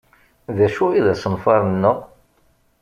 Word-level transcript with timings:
D 0.57 0.59
acu 0.65 0.85
i 0.91 0.99
d 1.05 1.07
asenfaṛ-nneɣ? 1.13 1.97